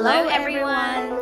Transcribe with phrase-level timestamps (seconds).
[0.00, 0.59] Hello everyone,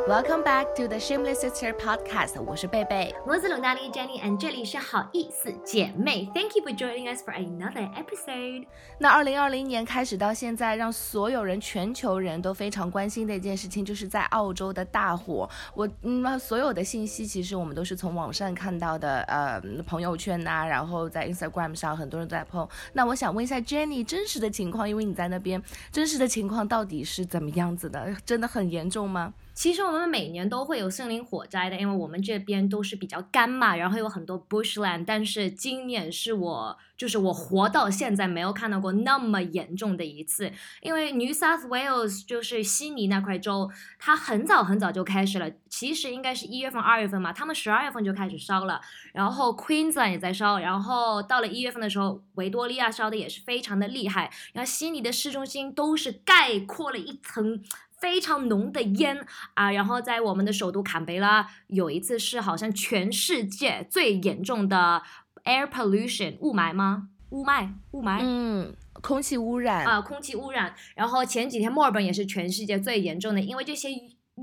[0.09, 2.41] welcome back to the Shameless Sister podcast。
[2.41, 6.27] 我是贝贝，我是龙大力 Jenny，and 这里是好意思姐妹。
[6.32, 8.64] Thank you for joining us for another episode。
[8.99, 15.46] 那二零二零年开始到现在，让所有人、全球人都非常关心的一件事情，就是在澳洲的大火。
[15.75, 22.67] 我嗯，所有的信息其实我们都是从网上看到的，呃，朋友圈呐，然后在 Instagram 上很多人都在 po。
[22.95, 28.17] 那我想问一下 Jenny，真实的情况，因为你在那边，真实的情况到底是怎么样子的？
[28.25, 29.35] 真的很严重吗？
[29.58, 35.05] 其实我们每年都会有森林火灾的，因为我们这边都是比较干嘛，然后有很多 bushland。
[35.05, 48.80] 但是今年是我就是我活到现在没有看到过那么严重的一次，因为 New South Wales 就是悉尼那块州，它很早很早就开始了，其实应该是一月份、二月份嘛，他们十二月份就开始烧了，
[49.12, 57.61] 然后 Queensland 也在烧，然后到了一月份的时候，维多利亚烧的也是非常的厉害，然后悉尼的市中心都是概括了一层。
[58.00, 65.02] 非常浓的烟啊，然后在我们的首都坎培拉，有一次是好像全世界最严重的
[65.44, 67.08] air pollution 雾霾吗？
[67.30, 70.74] 雾霾，雾霾，嗯，空气污染啊，空气污染。
[70.94, 73.88] 然后前几天墨尔本也是全世界最严重的，因为这些。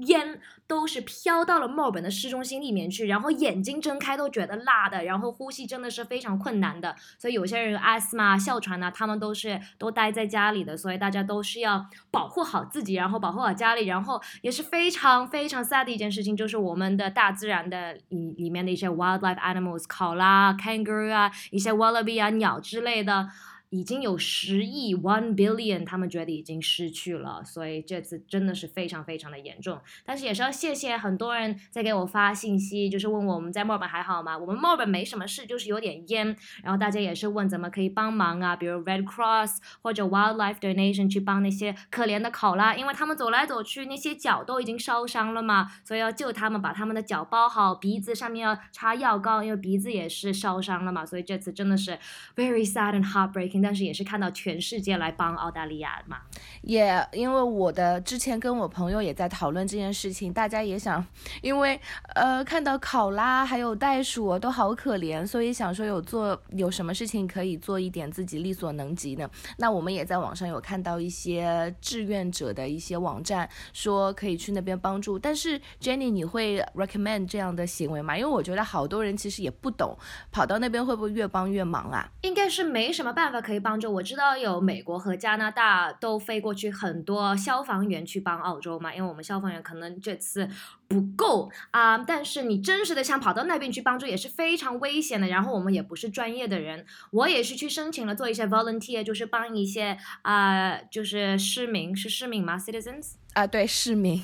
[0.03, 6.95] 烟都是飘到了墨尔本的市中心里面去，然后眼睛睁开都觉得辣的，然后呼吸真的是非常困难的。
[7.17, 10.75] 所以有些人阿斯玛、哮喘呢，他们都是都待在家里的。
[10.75, 23.29] 所以大家都是要保护好自己，然后保护好家里，然后也是非常非常 sad 的一件事情，就是我们的大自然的里里面的一些 wildlife animals，考拉、kangaroo 啊，一些 wallaby 啊，鸟之类的。
[23.69, 29.79] 已经有十亿 one billion，他们觉得已经失去了，所以这次真的是非常非常的严重。
[30.05, 34.37] 但是也是要谢谢很多人在给我发信息，就是问我们在墨尔本还好吗？
[34.37, 36.35] 我们墨尔本没什么事，就是有点烟。
[36.63, 51.05] 然后大家也是问怎么可以帮忙啊，比如 Red Cross 或者 Wildlife Donation 去帮那些可怜的考拉，因为他们走来走去，那些脚都已经烧伤了嘛，所以要救他们，把他们的脚包好，鼻子上面要擦药膏，因为鼻子也是烧伤了嘛。
[51.05, 51.97] 所以这次真的是
[52.35, 53.54] very sad and heartbreaking。
[53.61, 56.17] 但是也是看到全世界来帮澳大利亚嘛，
[56.61, 61.05] 也因为我的之前跟我朋友也在讨论这件事情，大家也想，
[61.41, 61.79] 因为
[62.15, 69.29] 呃看到考拉还有袋鼠都好可怜，所以想说有做有什么事情可以做一点自己力所能及的。
[69.57, 75.17] 那我们也在网上有看到一些志愿者的一些网站，说可以去那边帮助。
[75.17, 78.17] 但是 Jenny，你会 recommend 这样的行为吗？
[78.17, 79.97] 因为我觉得好多人其实也不懂，
[80.31, 82.09] 跑到那边会不会越帮越忙啊？
[82.21, 83.93] 应该是没什么办法可以帮助。
[83.93, 90.49] 我知道有美国和加拿大都飞过去很多消防员去帮澳洲嘛，因为我们消防员可能这次
[90.87, 91.99] 不够啊。
[91.99, 95.27] 但是你真实的想跑到那边去帮助也是非常危险的。
[95.27, 104.23] 然后我们也不是专业的人，我也是去申请了做一些 volunteer，就是帮一些啊，就是市民是市民吗？Citizens 啊，对，市民。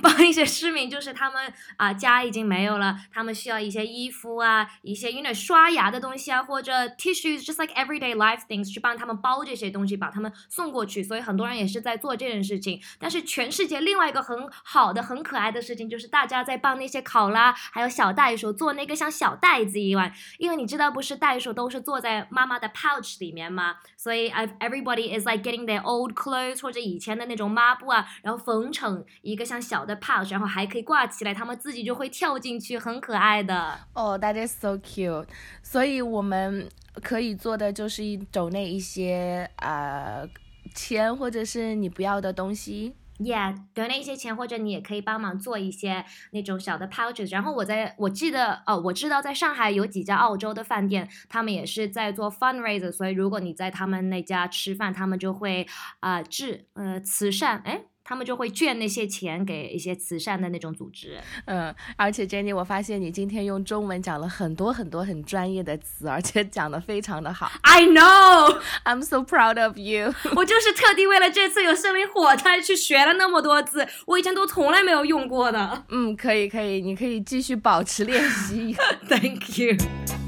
[0.00, 11.02] 帮一些市民，就是他们啊家已经没有了，他们需要一些衣服啊，一些用点刷牙的东西啊，或者 tissues，just like everyday life things，去帮他们包这些东西，把他们送过去。
[11.02, 12.80] 所以很多人也是在做这件事情。
[12.98, 23.76] 但是全世界另外一个很好的、很可爱的事情，就是大家在帮那些考拉还有小袋鼠做那个像小袋子一样，因为你知道不是袋鼠都是坐在妈妈的 pouch 里面吗？
[23.96, 29.81] 所以 everybody is like getting their old clothes 或者以前的那种抹布啊，然后缝成一个像小。
[29.84, 33.78] 的 pouch，然后还可以挂起来，他们自己就会跳进去，很可爱的。
[33.94, 35.26] 哦，That is so cute。
[35.62, 36.68] 所以我们
[37.02, 40.22] 可以做的就是走那一些啊
[40.74, 42.94] 钱，或者是你不要的东西。
[43.18, 47.30] Yeah，得那一些钱，或者你也可以帮忙做一些那种小的 pouches。
[47.30, 52.90] 然后我在我记得哦，我知道在上海有几家澳洲的饭店，他们也是在做 fundraiser。
[52.90, 55.64] 所以如果你在他们那家吃饭，他们就会
[56.00, 57.84] 啊治呃慈善哎。
[58.04, 61.18] 他们就会捐那些钱给一些慈善的那种组织。
[61.46, 67.50] 嗯，而且 Jenny，我发现你今天用中文讲了很多很多很专业的词，而且讲的非常的好。
[67.62, 70.12] I know, I'm so proud of you。
[70.36, 75.84] 我就是特地为了这次有森林火灾去学了那么多字，我以前都从来没有用过的。
[75.88, 78.76] 嗯，可以可以，你可以继续保持练习。
[79.08, 80.21] Thank you。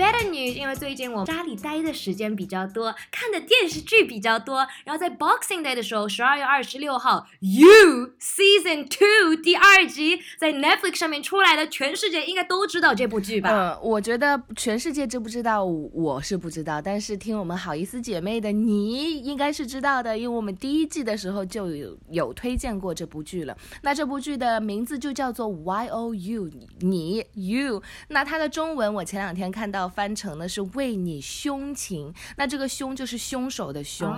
[0.00, 4.66] Better news，因为最近我家里待的时间比较多，看的电视剧比较多。
[4.82, 13.50] 然后在 Boxing Day 的时候，十二月二十六号，You Season Two 第二集在 Netflix 上面出来的，全世界应该都知道这部剧吧？
[13.50, 16.80] 嗯，我觉得全世界知不知道，我是不知道。
[16.80, 23.54] 但是听我们好意思姐妹的，你应该是知道的，因为我们第一季的时候就有有推荐过这部剧了。
[23.82, 27.82] 那这部剧的名字就叫做 Y O U，你 You。
[28.08, 29.89] 那它的中文我前两天看到。
[29.90, 34.08] 翻成的是为你凶情，那这个凶就是凶手的凶。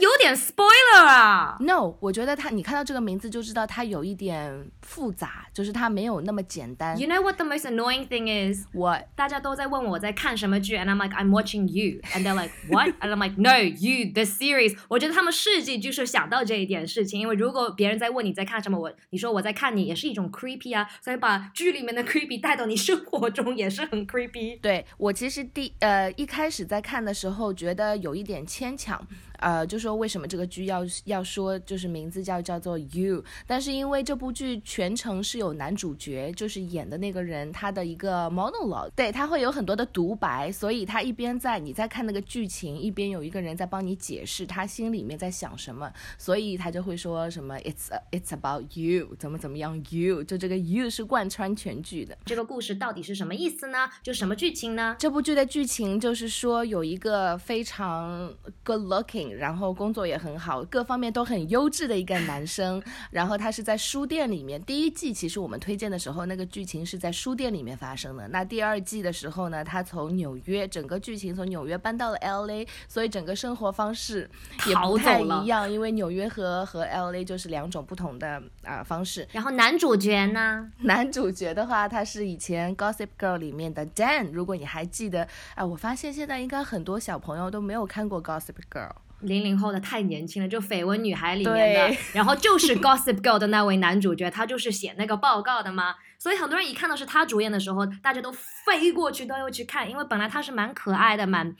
[0.00, 1.56] 有点 spoiler 啊。
[1.60, 6.98] No，我觉得他，你看到这个名字就知道他有一点复杂，就是他没有那么简单。
[6.98, 8.64] You know what the most annoying thing is？
[8.72, 12.88] 我大家都在问我在看什么剧，and I'm like I'm watching you, and they're like what?
[13.00, 14.76] And I'm like no, you the series.
[14.88, 24.60] 我觉得他们设计就是想到这一点事情，因为如果别人在问你在看什么，我你说我在看你，也是一种 creepy 啊，所以把剧里面的 creepy 带到你生活中也是很 creepy。
[24.60, 29.00] 对我其实第呃一开始在看的时候觉得有一点牵强，
[29.38, 52.18] 呃，就说为什么这个剧要要说就是名字叫叫做 You，但是因为这部剧全程是有男主角，就是演的那个人他的一个 monologue，对他会有很多的独白，所以他一边在你在看那个剧情，一边有一个人在帮你解释他心里面在想什么，所以他就会说什么 It's It's about you，怎么怎么样 You，就这个 You 是贯穿全剧的。
[52.26, 53.88] 这个故事到底是什么意思呢？
[54.02, 54.96] 就什么剧情呢？
[54.98, 62.82] 这部剧的剧情就是说，有一个非常 good looking，然后工作也很好，各方面都很优质的一个男生。
[63.12, 68.26] 然后他是在书店里面，第一季其实我们推荐的时候，那个剧情是在书店里面发生的。
[68.28, 74.28] 那第二季的时候呢，他从纽约，整个剧情从纽约搬到了 L A，所以整个生活方式
[74.66, 79.28] 也不太一样，因为纽约和和 L A 就是两种不同的啊、方式。
[79.30, 80.68] 然后男主角呢？
[80.78, 84.32] 男主角的话，他是以前《Gossip Girl》里面的 Dan。
[84.32, 88.88] 如果你还记得，啊，我发现现在应该很多小朋友都没有看过《Gossip Girl》。
[89.20, 95.94] 零零后的太年轻了，就《绯闻女孩》里面的，然后就是《Gossip Girl》的那位男主角，他就是写那个报告的嘛。
[96.18, 101.54] 所以很多人一看到是他主演的时候，大家都飞过去都要去看，因为本来他是蛮可爱的，蛮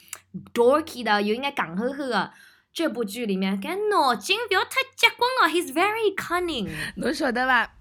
[0.52, 2.32] dorky 的，又应该港呵呵的。
[2.70, 6.68] 这部剧里面，跟脑筋不要太结棍了，He's very cunning。
[6.96, 7.72] 侬晓得吧？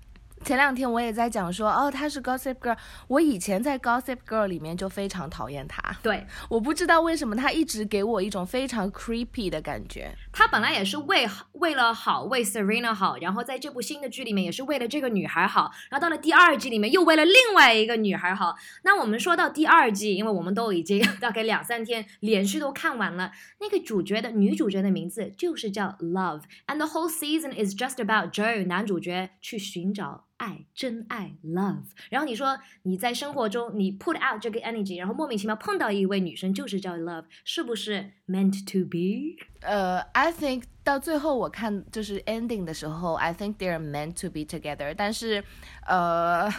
[0.46, 2.78] 前两天我也在讲说，哦，她是 Gossip Girl。
[3.08, 10.16] 我以前在 Gossip Girl 里面就非常讨厌她，对我不知道为什么她一直给我一种非常 creepy 的感觉。
[10.32, 18.56] 她本来也是为为了好，为 Serena 好，然后在这部新的剧里面也是为了这个女孩好，然后到了第二季里面又为了另外一个女孩好。
[18.84, 30.26] 那我们说到第二季，因为我们都已经大概两三天连续都看完了，那个主角的女主角的名字就是叫 Love，and the whole season is just about Joe 男主角去寻找。
[30.37, 31.85] 爱，真爱，love。
[32.11, 39.37] 然后你说你在生活中你 put out 这个 energy，然后莫名其妙碰到一位女生就是叫 love，是不是 meant to be？
[39.61, 45.45] 呃、i think 到最后我看就是 ending 的时候，I think they're meant to be together，但是，
[45.87, 46.51] 呃，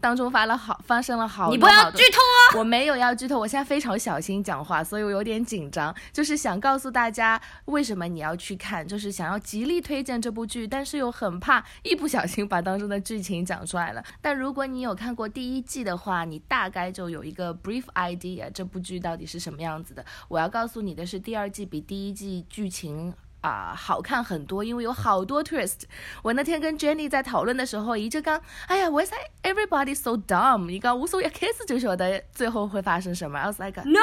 [0.00, 2.58] 当中发了好发生了好多你不要剧透啊！
[2.58, 14.04] 我没有要剧透，我现在非常小心讲话，所以我有点紧张，就是想告诉大家为什么你要去看，就是想要极力推荐这部剧，但是又很怕一不小心把当中的剧情讲出来了。
[14.20, 20.04] 但如果你有看过第一季的话，你大概就有一个 brief idea 这部剧到底是什么样子的。
[20.28, 23.12] 我要告诉你的是，第二季比第一季剧情。
[23.46, 25.82] 啊、好看很多，因为有好多 twist。
[26.22, 29.12] 我那天跟 Jenny 在讨论的时候，一直讲，哎呀 is
[29.42, 30.66] everybody so dumb？
[30.66, 33.38] 你讲无所谓，开始就晓得最后会发生什么。
[33.38, 34.00] I was like，No,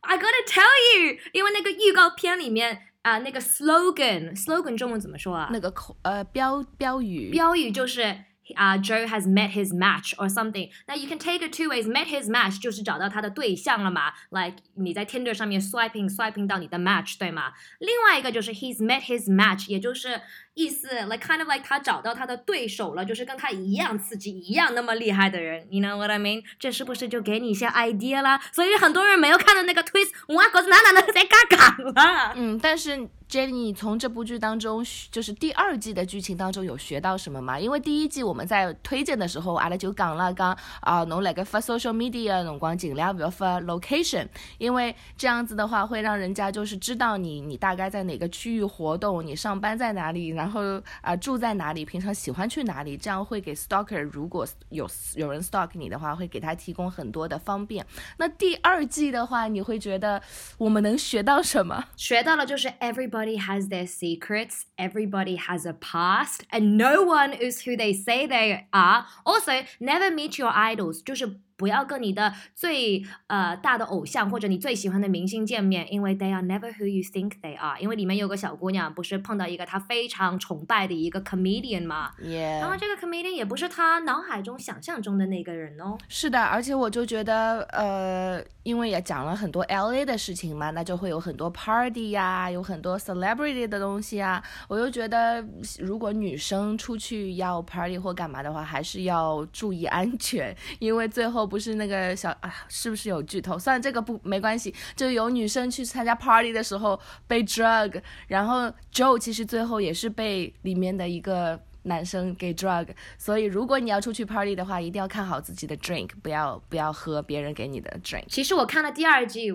[0.00, 5.48] I gotta tell you，因为那个预告片里面啊、那个 slogan，slogan 中文怎么说啊？
[5.52, 8.24] 那个口呃标标语，标语就是
[8.55, 10.69] 啊、Joe has met his match or something。
[10.85, 11.87] 那 you can take it two ways.
[11.87, 17.53] Met his match 就是找到他的对象了嘛，like 你在 Tinder 上面 swiping swiping 到你的 match 对吗？
[17.79, 20.19] 另外一个就是 he's met his match，也就是
[20.58, 25.64] 意思 like kind of like 他找到他的对手了，就是跟他一样刺激、一样那么厉害的人。
[25.70, 26.42] You know what I mean？
[26.58, 28.40] 这是不是就给你一些 idea 啦？
[28.52, 32.32] 所以很多人没有看到那个 twist，哇，觉得哪哪哪在嘎嘎了。
[32.34, 37.60] 嗯，但是 Jenny 从这部剧当中，就是第二季的剧情当中有学到什么吗？
[37.60, 57.84] 因为第一季我们在推荐的时候，阿拉就讲了，讲啊，侬来个发 social media 辰光尽量不要发 location，因为这样子的话会让人家就是知道你你大概在哪个区域活动，你上班在哪里，然后然后啊、住在哪里，平常喜欢去哪里，这样会给 stalker 如果有有人 stalk 你的话，会给他提供很多的方便。
[58.16, 60.22] 那第二季的话，你会觉得
[60.56, 61.84] 我们能学到什么？
[61.96, 68.26] 学到了就是 everybody has their secrets, everybody has a past, and no one is who they say
[68.26, 69.04] they are.
[69.24, 71.26] Also, never meet your idols，就是
[71.58, 77.78] 不要跟你的最呃大的偶像或者你最喜欢的明星见面，因为 they are never who you think they are。
[77.80, 85.98] 因为里面有个小姑娘不是碰到一个她非常崇拜的一个 comedian 嘛，耶、然后这个 comedian 也不是她脑海中想象中的那个人哦。
[86.08, 94.40] 是的，而且我就觉得，呃，因为也讲了很多 L A 的事情嘛，那就会有很多 party 呀、有很多 celebrity 的东西啊。
[94.68, 95.44] 我就觉得，
[95.80, 103.58] 如果女生出去要 party 或干嘛的话，还是要注意安全，因为最后不是那个小啊，是不是有剧透？
[103.58, 104.74] 算了，这个不没关系。
[104.94, 112.88] 就有女生去参加 party 的时候被 drug，然后 Joe 其实最后也是被里面的一个男生给 drug。
[113.16, 118.26] 所以如果你要出去 party 的话，一定要看好自己的 drink，不要不要喝别人给你的 drink。
[118.28, 119.52] 其实我看了第二季。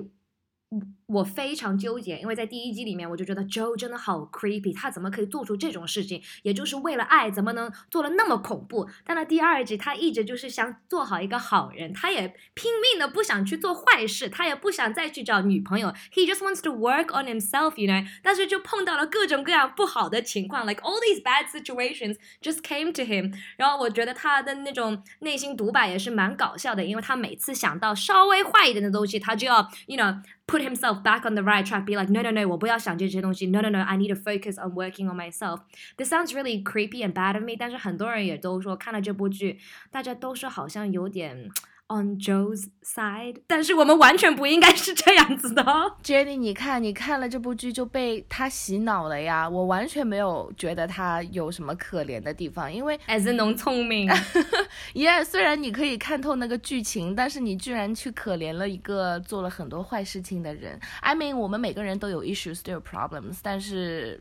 [1.07, 6.23] 我非常纠结，因为在第一集里面，我就觉得 Joe 真的好 creepy，他怎么可以做出这种事情？
[6.41, 8.89] 也就是为了爱，怎么能做的那么恐怖？
[9.03, 18.07] 但在第二集，他一直就是想做好一个好人，他也拼命的不想去做坏事，他也不想再去找女朋友，He just wants to work on himself，you know。
[18.23, 23.33] 但是就碰到了各种各样不好的情况，like all these bad situations just came to him。
[23.57, 30.21] 然后我觉得他的那种内心独白也是蛮搞笑的，因为他每次想到稍微坏一点的东西，他就要，you know。
[30.46, 33.96] put himself back on the right track, be like, no, no, no, 我不要想这些东西，no, no, no, I
[33.96, 35.60] need to focus on working on myself.
[35.96, 39.58] This sounds really creepy and bad of me，但是很多人也都说看了这部剧，
[39.90, 41.50] 大家都说好像有点。
[41.89, 45.63] On Joe's side，但是我们完全不应该是这样子的。
[46.03, 49.47] Jenny，你看，你看了这部剧就被他洗脑了呀！
[49.47, 54.09] 我完全没有觉得他有什么可怜的地方，因为还是侬聪明。
[54.93, 60.79] Yeah，虽然你可以看透那个剧情，但是你居然去可怜了一个做了很多坏事情的人。
[61.01, 64.19] I mean，我们每个人都有 issues，都有 problems，但是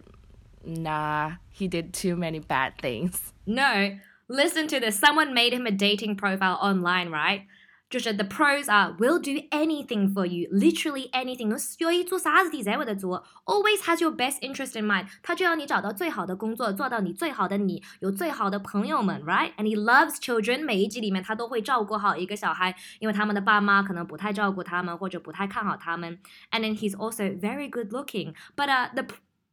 [0.67, 3.15] ，Nah，he did too many bad things.
[3.45, 3.99] No.
[4.32, 5.00] Listen to this.
[5.00, 7.44] Someone made him a dating profile online, right?
[7.90, 11.48] 就是 the pros are will do anything for you, literally anything。
[11.48, 15.08] 侬愿意做啥事体侪会得做，always has your best interest in mind。
[15.24, 20.66] 他就要你找到最好的工作，做到你最好的你，有最好的朋友们，right？And he loves children。
[20.66, 26.20] 每一集里面他都会照顾好一个小孩，因为他们的爸妈可能不太照顾他们，或者不太看好他们。
[26.52, 28.34] And then he's also very good looking.
[28.58, 29.06] But uh, the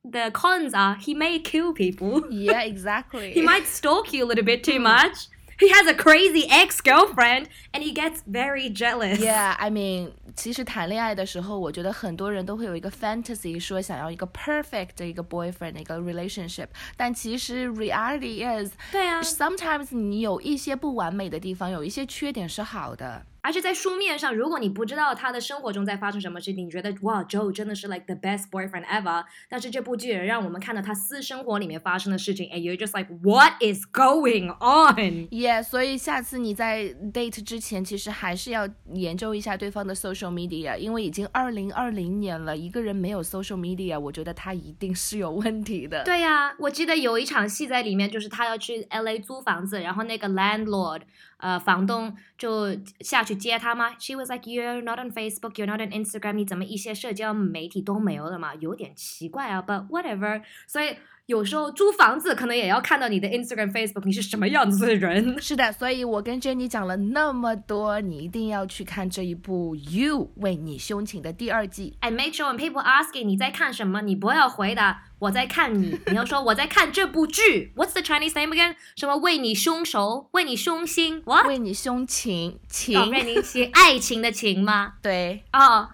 [0.05, 2.25] the cons are he may kill people.
[2.31, 3.33] Yeah, exactly.
[3.33, 5.29] he might stalk you a little bit too much.
[5.61, 9.21] He has a crazy ex-girlfriend and he gets very jealous.
[9.21, 16.67] Yeah, I mean, 其实谈恋爱的时候，我觉得很多人都会有一个 fantasy，说想要一个 perfect 的一个 boyfriend 一个 relationship。
[16.97, 23.25] 但其实 reality is，对啊，sometimes 你有一些不完美的地方，有一些缺点是好的。
[23.41, 29.24] 而且在书面上，如果你不知道他的生活中在发生什么事情，你觉得哇，Joe 真的是 like the best boyfriend ever。
[29.48, 46.03] 但是这部剧让我们看到他私生活里面发生的事情，and you're just like what is going on？Yeah，所以下次你在 date 之前，其实还是要研究一下对方的 social media，因为已经二零二零年了，一个人没有 social media，我觉得他一定是有问题的。
[46.03, 51.01] 对呀，我记得有一场戏在里面，就是他要去 LA 租房子，然后那个 landlord。
[51.39, 52.67] 呃，房东就
[53.00, 58.53] 下去接他吗？She was like, "You're not on Facebook, you're not on Instagram，你怎么一些社交媒体都没有了嘛？
[58.55, 59.63] 有点奇怪啊。
[59.65, 60.98] But whatever，所以
[61.30, 65.38] 有时候租房子可能也要看到你的 Instagram、Facebook，你是什么样子的人。
[65.40, 71.96] 是的，所以我跟 Jenny 讲了那么多，你一定要去看这一部《You 为你胸情》的第二季。
[72.02, 75.04] And make sure when people asking 你在看什么，你不要回答。
[75.20, 77.74] 我在看你，你要说我在看这部剧。
[77.78, 78.74] What's the Chinese name again？
[78.96, 81.46] 什么为你凶手，为你凶心？What？
[81.46, 83.12] 为你胸情情？
[83.12, 84.94] 为你情爱情的情吗？
[85.04, 85.44] 对。
[85.54, 85.90] 哦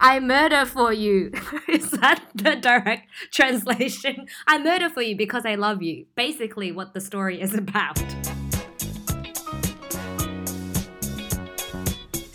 [0.00, 1.32] ，I murder for you.
[1.68, 4.26] Is that the direct translation?
[4.46, 6.06] I murder for you because I love you.
[6.14, 7.98] Basically, what the story is about.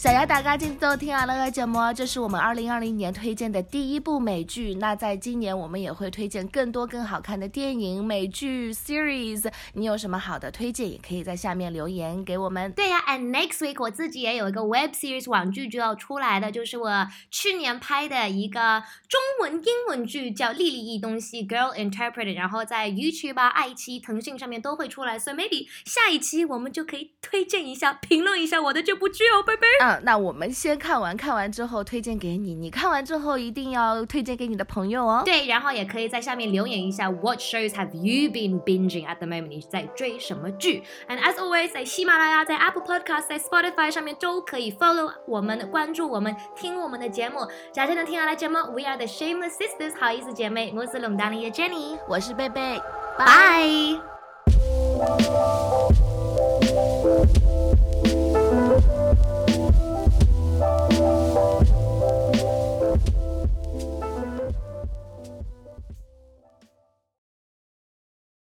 [0.07, 4.75] 小鸭大家今天听完了个节目，这是我们二零二零年推荐的第一部美剧。
[4.75, 9.51] 那在今年我们也会推荐更多更好看的电影、美剧、series。
[9.73, 12.71] 你有什么好的推荐，也可以在下面留言给我们。
[12.71, 25.19] 对呀，and next week 我自己也有一个 web series 网剧就要出来的，就是我去年拍的一个中文英文剧，叫《莉莉异东西》（Girl Interpreted），然后在 YouTube、爱奇艺、腾讯上面都会出来。
[25.19, 29.67] 所以 maybe 下一期我们就可以推荐一下、评论一下我的这部剧哦，拜拜。
[29.81, 32.53] 嗯，那我们先看完，看完之后推荐给你。
[32.55, 35.21] 你看完之后一定要推荐给你的朋友哦。
[35.25, 39.47] 对，然后也可以在下面留言一下，What shows have you been binging at the moment？
[39.47, 47.39] 你在追什么剧？And as always，在喜马拉雅、在 Apple Podcast、在 Spotify 上面都可以 follow 我们、关注我们、听我们的节目。
[47.71, 52.81] 假期能听下来节目，We are the Shameless Sisters，好意思姐妹，我是龙丹妮的 Jenny，我是贝贝，
[53.17, 53.97] 拜。